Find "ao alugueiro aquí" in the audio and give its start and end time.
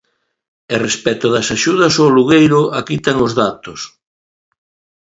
1.95-2.95